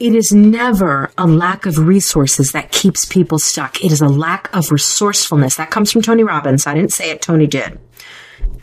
[0.00, 3.82] It is never a lack of resources that keeps people stuck.
[3.84, 5.54] It is a lack of resourcefulness.
[5.54, 6.66] That comes from Tony Robbins.
[6.66, 7.78] I didn't say it, Tony did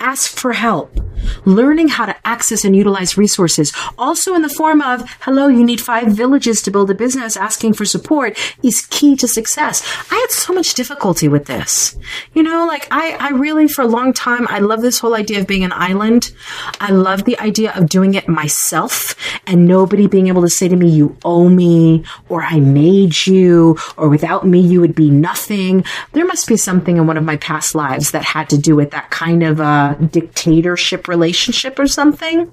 [0.01, 0.99] ask for help,
[1.45, 5.79] learning how to access and utilize resources, also in the form of, hello, you need
[5.79, 9.83] five villages to build a business, asking for support is key to success.
[10.11, 11.95] I had so much difficulty with this.
[12.33, 15.39] You know, like I, I really, for a long time, I love this whole idea
[15.39, 16.31] of being an island.
[16.79, 20.75] I love the idea of doing it myself and nobody being able to say to
[20.75, 25.85] me, you owe me, or I made you, or without me, you would be nothing.
[26.13, 28.91] There must be something in one of my past lives that had to do with
[28.91, 32.51] that kind of, uh, dictatorship relationship or something.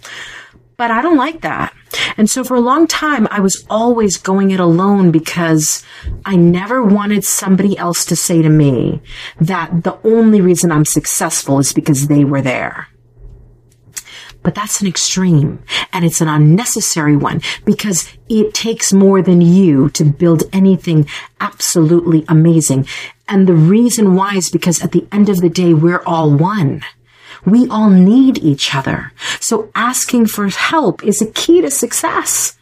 [0.76, 1.74] But I don't like that.
[2.16, 5.84] And so for a long time, I was always going it alone because
[6.24, 9.02] I never wanted somebody else to say to me
[9.40, 12.88] that the only reason I'm successful is because they were there.
[14.42, 19.88] But that's an extreme and it's an unnecessary one because it takes more than you
[19.90, 21.08] to build anything
[21.40, 22.86] absolutely amazing.
[23.28, 26.82] And the reason why is because at the end of the day, we're all one.
[27.44, 29.12] We all need each other.
[29.40, 32.56] So asking for help is a key to success,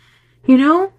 [0.47, 0.93] you know?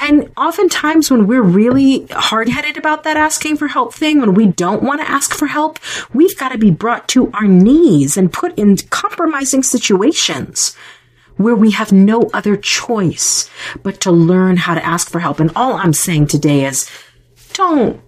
[0.00, 4.46] And oftentimes when we're really hard headed about that asking for help thing, when we
[4.46, 5.78] don't want to ask for help,
[6.12, 10.76] we've got to be brought to our knees and put in compromising situations
[11.36, 13.48] where we have no other choice
[13.82, 15.38] but to learn how to ask for help.
[15.40, 16.90] And all I'm saying today is
[17.52, 18.00] don't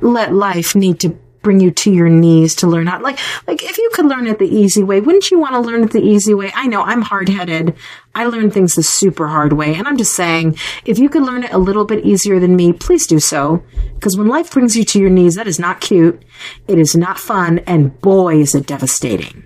[0.00, 3.78] let life need to bring you to your knees to learn how like like if
[3.78, 6.34] you could learn it the easy way wouldn't you want to learn it the easy
[6.34, 7.74] way i know i'm hard-headed
[8.14, 11.44] i learn things the super hard way and i'm just saying if you could learn
[11.44, 13.62] it a little bit easier than me please do so
[13.94, 16.22] because when life brings you to your knees that is not cute
[16.66, 19.44] it is not fun and boy is it devastating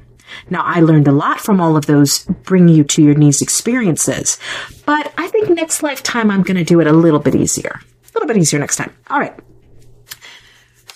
[0.51, 4.39] now, I learned a lot from all of those bring you to your knees experiences,
[4.87, 7.81] but I think next lifetime I'm going to do it a little bit easier.
[7.81, 8.95] A little bit easier next time.
[9.09, 9.35] All right.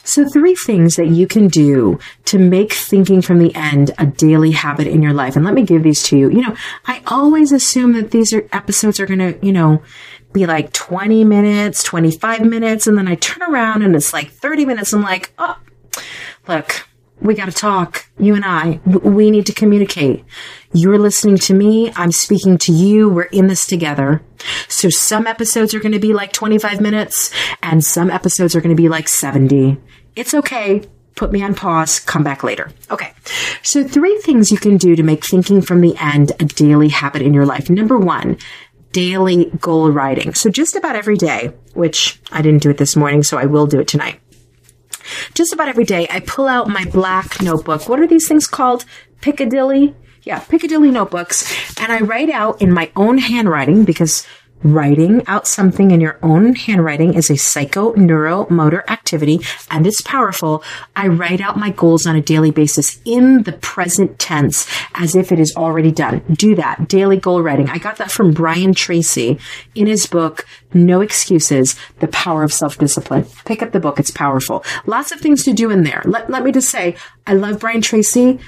[0.07, 4.53] So, three things that you can do to make thinking from the end a daily
[4.53, 5.35] habit in your life.
[5.35, 6.31] And let me give these to you.
[6.31, 9.83] You know, I always assume that these are episodes are going to, you know,
[10.33, 12.87] be like 20 minutes, 25 minutes.
[12.87, 14.93] And then I turn around and it's like 30 minutes.
[14.93, 15.59] I'm like, oh,
[16.47, 16.87] look,
[17.21, 18.07] we got to talk.
[18.19, 20.25] You and I, we need to communicate.
[20.73, 21.91] You're listening to me.
[21.97, 23.09] I'm speaking to you.
[23.09, 24.23] We're in this together.
[24.69, 28.77] So some episodes are going to be like 25 minutes and some episodes are going
[28.77, 29.79] to be like 70.
[30.17, 30.83] It's okay.
[31.15, 32.01] Put me on pause.
[32.01, 32.71] Come back later.
[32.91, 33.13] Okay.
[33.63, 37.23] So three things you can do to make thinking from the end a daily habit
[37.23, 37.71] in your life.
[37.71, 38.39] Number one,
[38.93, 40.35] daily goal writing.
[40.35, 43.67] So just about every day, which I didn't do it this morning, so I will
[43.67, 44.21] do it tonight.
[45.35, 47.89] Just about every day, I pull out my black notebook.
[47.89, 48.85] What are these things called?
[49.21, 49.95] Piccadilly?
[50.23, 51.79] Yeah, Piccadilly notebooks.
[51.81, 54.27] And I write out in my own handwriting because
[54.63, 59.39] Writing out something in your own handwriting is a psycho neuromotor activity
[59.71, 60.65] and it's powerful.
[60.97, 65.31] I write out my goals on a daily basis in the present tense as if
[65.31, 66.23] it is already done.
[66.33, 66.89] Do that.
[66.89, 67.69] Daily goal writing.
[67.69, 69.39] I got that from Brian Tracy
[69.75, 73.27] in his book, No Excuses, The Power of Self-Discipline.
[73.45, 74.01] Pick up the book.
[74.01, 74.65] It's powerful.
[74.87, 76.03] Lots of things to do in there.
[76.07, 76.97] Let, let me just say,
[77.27, 78.41] I love Brian Tracy,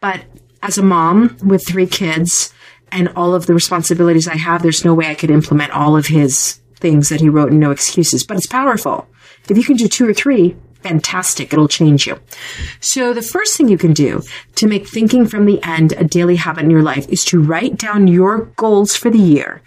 [0.00, 0.24] but
[0.62, 2.52] as a mom with three kids,
[2.92, 6.06] and all of the responsibilities I have, there's no way I could implement all of
[6.06, 9.08] his things that he wrote in No Excuses, but it's powerful.
[9.48, 11.52] If you can do two or three, fantastic.
[11.52, 12.20] It'll change you.
[12.80, 14.22] So the first thing you can do
[14.56, 17.76] to make thinking from the end a daily habit in your life is to write
[17.78, 19.62] down your goals for the year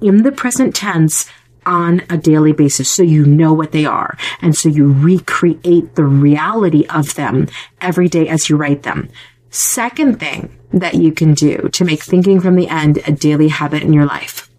[0.00, 1.28] in the present tense
[1.64, 4.16] on a daily basis so you know what they are.
[4.40, 7.48] And so you recreate the reality of them
[7.80, 9.08] every day as you write them.
[9.50, 13.82] Second thing that you can do to make thinking from the end a daily habit
[13.82, 14.50] in your life.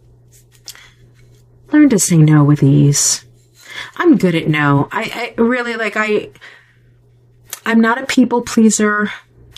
[1.71, 3.25] Learn to say no with ease.
[3.97, 4.87] I'm good at no.
[4.91, 6.29] I, I really like I
[7.65, 9.11] I'm not a people pleaser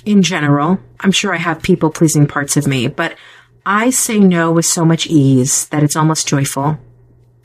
[0.06, 0.80] in general.
[1.00, 3.16] I'm sure I have people pleasing parts of me, but
[3.66, 6.80] I say no with so much ease that it's almost joyful.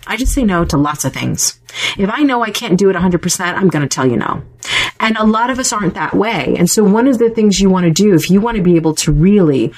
[0.07, 1.59] I just say no to lots of things.
[1.97, 4.43] If I know I can't do it 100%, I'm going to tell you no.
[5.01, 6.55] And a lot of us aren't that way.
[6.57, 8.77] And so one of the things you want to do, if you want to be
[8.77, 9.73] able to really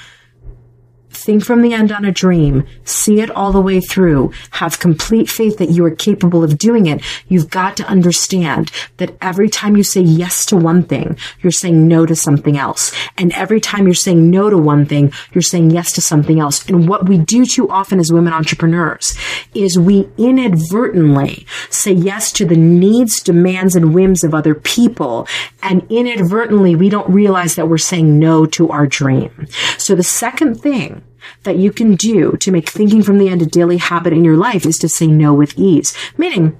[1.27, 5.29] think from the end on a dream, see it all the way through, have complete
[5.29, 9.75] faith that you are capable of doing it, you've got to understand that every time
[9.75, 12.93] you say yes to one thing, you're saying no to something else.
[13.17, 16.65] And every time you're saying no to one thing, you're saying yes to something else.
[16.69, 19.17] And what we do too often as women entrepreneurs
[19.53, 25.27] is we inadvertently say yes to the needs, demands, and whims of other people.
[25.69, 29.47] And inadvertently, we don't realize that we're saying no to our dream.
[29.77, 31.03] So the second thing
[31.43, 34.37] that you can do to make thinking from the end a daily habit in your
[34.37, 35.93] life is to say no with ease.
[36.17, 36.57] Meaning,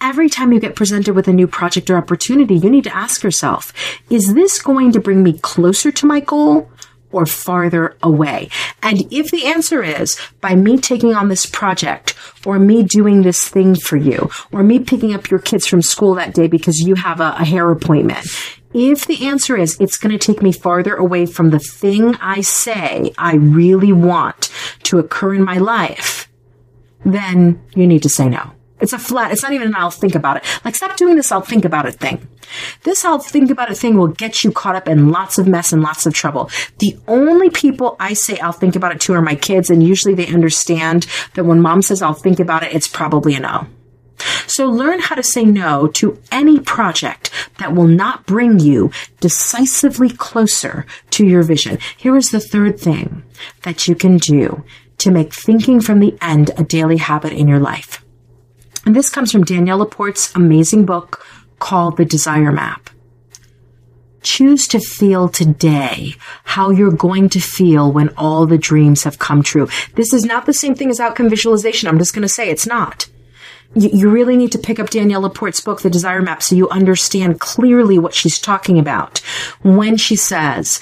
[0.00, 3.22] every time you get presented with a new project or opportunity, you need to ask
[3.22, 3.72] yourself,
[4.10, 6.68] is this going to bring me closer to my goal?
[7.12, 8.50] Or farther away.
[8.82, 13.48] And if the answer is by me taking on this project, or me doing this
[13.48, 16.94] thing for you, or me picking up your kids from school that day because you
[16.96, 18.26] have a, a hair appointment,
[18.74, 22.42] if the answer is it's going to take me farther away from the thing I
[22.42, 24.52] say I really want
[24.84, 26.28] to occur in my life,
[27.04, 28.55] then you need to say no.
[28.80, 30.44] It's a flat, it's not even an I'll think about it.
[30.64, 32.28] Like, stop doing this I'll think about it thing.
[32.82, 35.72] This I'll think about it thing will get you caught up in lots of mess
[35.72, 36.50] and lots of trouble.
[36.78, 40.14] The only people I say I'll think about it to are my kids, and usually
[40.14, 43.66] they understand that when mom says I'll think about it, it's probably a no.
[44.46, 50.10] So learn how to say no to any project that will not bring you decisively
[50.10, 51.78] closer to your vision.
[51.96, 53.24] Here is the third thing
[53.62, 54.64] that you can do
[54.98, 58.05] to make thinking from the end a daily habit in your life.
[58.86, 61.26] And this comes from Danielle LaPorte's amazing book
[61.58, 62.88] called The Desire Map.
[64.22, 66.14] Choose to feel today
[66.44, 69.68] how you're going to feel when all the dreams have come true.
[69.94, 71.88] This is not the same thing as outcome visualization.
[71.88, 73.08] I'm just going to say it's not
[73.76, 76.68] you, you really need to pick up Danielle LaPorte's book, The Desire Map, so you
[76.70, 79.18] understand clearly what she's talking about
[79.62, 80.80] when she says,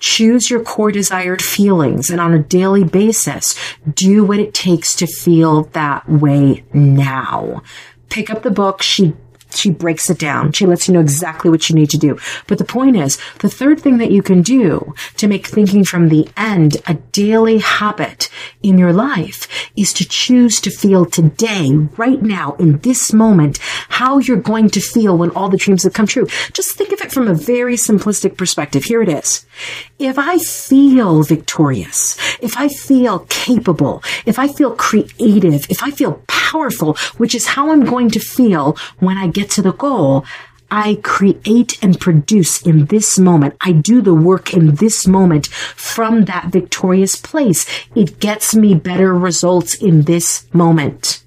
[0.00, 3.54] choose your core desired feelings and on a daily basis,
[3.94, 7.62] do what it takes to feel that way now.
[8.08, 8.82] Pick up the book.
[8.82, 9.14] She
[9.54, 10.52] she breaks it down.
[10.52, 12.18] She lets you know exactly what you need to do.
[12.46, 16.08] But the point is, the third thing that you can do to make thinking from
[16.08, 18.28] the end a daily habit
[18.62, 24.18] in your life is to choose to feel today, right now, in this moment, how
[24.18, 26.26] you're going to feel when all the dreams have come true.
[26.52, 28.84] Just think of it from a very simplistic perspective.
[28.84, 29.46] Here it is.
[29.98, 36.22] If I feel victorious, if I feel capable, if I feel creative, if I feel
[36.26, 40.24] powerful, which is how I'm going to feel when I get to the goal,
[40.70, 43.56] I create and produce in this moment.
[43.60, 47.66] I do the work in this moment from that victorious place.
[47.96, 51.24] It gets me better results in this moment.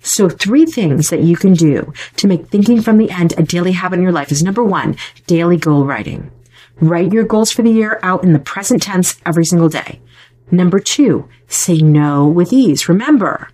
[0.00, 3.72] So three things that you can do to make thinking from the end a daily
[3.72, 6.30] habit in your life is number one, daily goal writing.
[6.80, 10.00] Write your goals for the year out in the present tense every single day.
[10.50, 12.88] Number two, say no with ease.
[12.88, 13.48] Remember,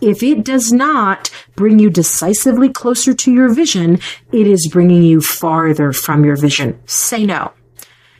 [0.00, 3.98] if it does not bring you decisively closer to your vision,
[4.32, 6.80] it is bringing you farther from your vision.
[6.86, 7.52] Say no.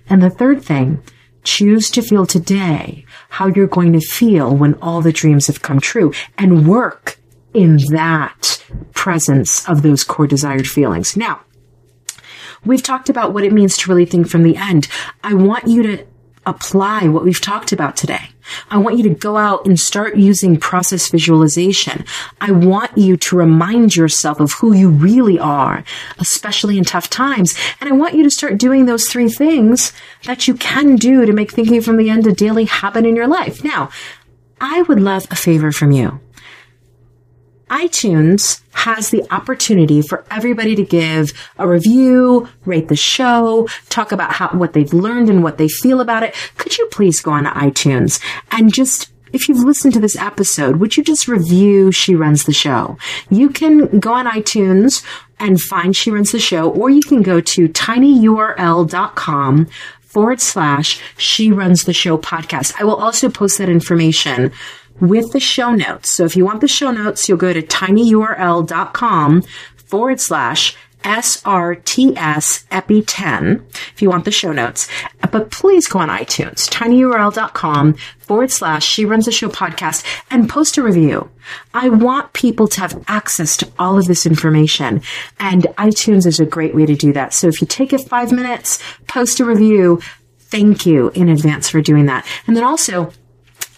[0.09, 1.03] And the third thing,
[1.45, 5.81] choose to feel today how you're going to feel when all the dreams have come
[5.81, 7.19] true and work
[7.55, 8.63] in that
[8.93, 11.17] presence of those core desired feelings.
[11.17, 11.41] Now,
[12.65, 14.89] we've talked about what it means to really think from the end.
[15.23, 16.07] I want you to
[16.47, 18.31] apply what we've talked about today.
[18.71, 22.05] I want you to go out and start using process visualization.
[22.41, 25.85] I want you to remind yourself of who you really are,
[26.19, 27.55] especially in tough times.
[27.81, 29.93] And I want you to start doing those three things
[30.25, 33.29] that you can do to make thinking from the end a daily habit in your
[33.29, 33.63] life.
[33.63, 33.91] Now,
[34.61, 36.21] I would love a favor from you
[37.69, 44.33] iTunes has the opportunity for everybody to give a review, rate the show, talk about
[44.33, 46.35] how, what they've learned and what they feel about it.
[46.57, 50.77] Could you please go on to iTunes and just if you've listened to this episode,
[50.77, 52.97] would you just review She Runs the Show?
[53.31, 55.05] You can go on iTunes
[55.39, 59.67] and find She Runs the Show, or you can go to tinyurl.com
[60.01, 62.73] forward slash She Runs the Show podcast.
[62.79, 64.53] I will also post that information
[65.01, 66.11] with the show notes.
[66.11, 69.43] So if you want the show notes, you'll go to tinyurl.com
[69.77, 74.89] forward slash SRTS EPI 10 if you want the show notes.
[75.31, 80.77] But please go on iTunes, tinyurl.com forward slash She Runs the Show podcast and post
[80.77, 81.31] a review.
[81.73, 85.03] I want people to have access to all of this information
[85.39, 87.33] and iTunes is a great way to do that.
[87.33, 90.01] So if you take it five minutes, post a review,
[90.39, 92.27] thank you in advance for doing that.
[92.47, 93.13] And then also,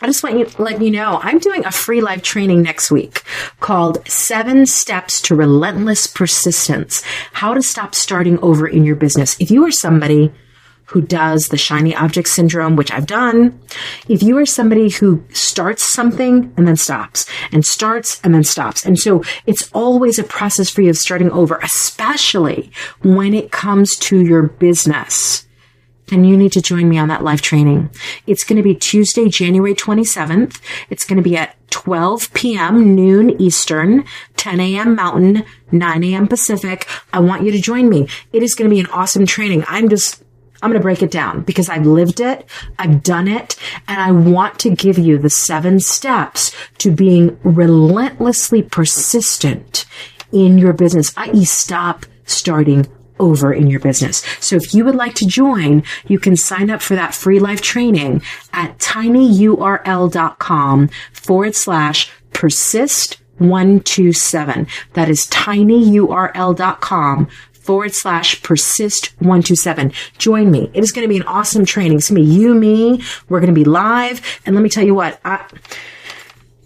[0.02, 2.90] I just want you to let you know I'm doing a free live training next
[2.90, 3.22] week
[3.60, 9.38] called Seven Steps to Relentless Persistence How to Stop Starting Over in Your Business.
[9.38, 10.32] If you are somebody
[10.86, 13.60] who does the shiny object syndrome, which I've done,
[14.08, 18.86] if you are somebody who starts something and then stops and starts and then stops.
[18.86, 22.72] And so it's always a process for you of starting over, especially
[23.02, 25.46] when it comes to your business
[26.10, 27.90] then you need to join me on that live training.
[28.26, 30.60] It's going to be Tuesday, January 27th.
[30.90, 32.94] It's going to be at 12 p.m.
[32.94, 34.04] noon Eastern,
[34.36, 34.94] 10 a.m.
[34.94, 36.26] Mountain, 9 a.m.
[36.26, 36.88] Pacific.
[37.12, 38.08] I want you to join me.
[38.32, 39.64] It is going to be an awesome training.
[39.68, 40.22] I'm just
[40.62, 42.44] I'm going to break it down because I've lived it,
[42.78, 43.56] I've done it,
[43.88, 49.86] and I want to give you the seven steps to being relentlessly persistent
[50.32, 51.44] in your business, i.e.
[51.46, 52.86] stop starting
[53.20, 54.24] over in your business.
[54.40, 57.60] So if you would like to join, you can sign up for that free live
[57.60, 64.66] training at tinyurl.com forward slash persist 127.
[64.94, 69.92] That is tinyurl.com forward slash persist 127.
[70.18, 70.70] Join me.
[70.74, 71.98] It is going to be an awesome training.
[71.98, 73.02] It's going to be you, me.
[73.28, 74.40] We're going to be live.
[74.44, 75.46] And let me tell you what, I,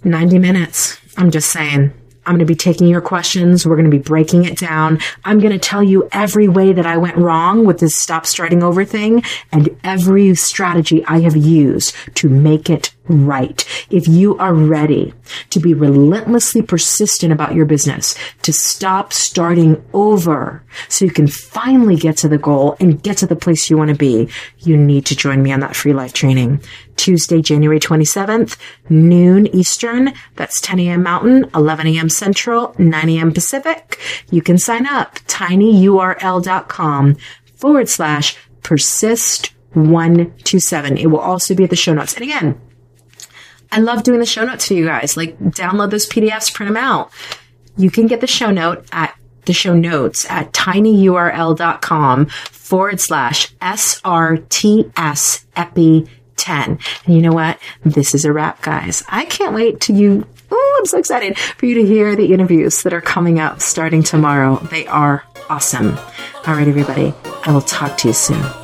[0.03, 0.99] 90 minutes.
[1.17, 1.93] I'm just saying
[2.27, 3.67] I'm going to be taking your questions.
[3.67, 4.99] We're going to be breaking it down.
[5.25, 8.63] I'm going to tell you every way that I went wrong with this stop starting
[8.63, 9.23] over thing
[9.53, 13.65] and every strategy I have used to make it right.
[13.91, 15.13] If you are ready
[15.51, 21.97] to be relentlessly persistent about your business, to stop starting over so you can finally
[21.97, 24.29] get to the goal and get to the place you want to be,
[24.61, 26.61] you need to join me on that free life training.
[26.97, 28.57] Tuesday, January 27th,
[28.89, 30.13] noon Eastern.
[30.37, 31.03] That's 10 a.m.
[31.03, 32.09] Mountain, 11 a.m.
[32.09, 33.33] Central, 9 a.m.
[33.33, 33.99] Pacific.
[34.31, 37.17] You can sign up tinyurl.com
[37.57, 40.97] forward slash persist 127.
[40.99, 42.15] It will also be at the show notes.
[42.15, 42.61] And again,
[43.73, 45.17] I love doing the show notes for you guys.
[45.17, 47.11] Like download those PDFs, print them out.
[47.77, 55.45] You can get the show note at the show notes at tinyurl.com forward slash SRTS
[55.57, 56.79] epi 10.
[57.07, 57.59] And you know what?
[57.85, 59.03] This is a wrap, guys.
[59.09, 60.27] I can't wait to you.
[60.51, 64.03] Oh, I'm so excited for you to hear the interviews that are coming up starting
[64.03, 64.57] tomorrow.
[64.57, 65.97] They are awesome.
[66.47, 67.15] All right, everybody.
[67.45, 68.64] I will talk to you soon.